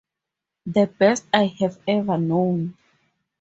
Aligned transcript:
The 0.65 0.87
best 0.87 1.27
I 1.31 1.45
have 1.59 1.79
ever 1.87 2.17
known. 2.17 2.75